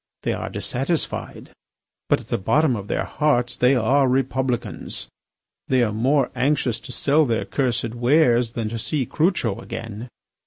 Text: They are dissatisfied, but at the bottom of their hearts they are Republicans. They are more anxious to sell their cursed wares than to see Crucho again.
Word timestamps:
They 0.23 0.33
are 0.33 0.49
dissatisfied, 0.49 1.51
but 2.09 2.19
at 2.21 2.27
the 2.29 2.39
bottom 2.39 2.75
of 2.75 2.87
their 2.87 3.03
hearts 3.03 3.55
they 3.55 3.75
are 3.75 4.07
Republicans. 4.07 5.07
They 5.67 5.83
are 5.83 5.93
more 5.93 6.31
anxious 6.33 6.79
to 6.79 6.91
sell 6.91 7.23
their 7.27 7.45
cursed 7.45 7.93
wares 7.93 8.53
than 8.53 8.67
to 8.69 8.79
see 8.79 9.05
Crucho 9.05 9.59
again. 9.61 10.07